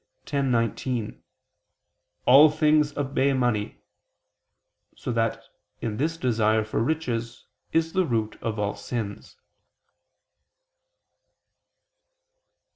10:19: 0.25 1.21
"All 2.25 2.49
things 2.49 2.97
obey 2.97 3.33
money": 3.33 3.83
so 4.95 5.11
that 5.11 5.43
in 5.79 5.97
this 5.97 6.17
desire 6.17 6.63
for 6.63 6.81
riches 6.81 7.45
is 7.71 7.93
the 7.93 8.03
root 8.07 8.35
of 8.41 8.57
all 8.57 8.75
sins. 8.75 9.37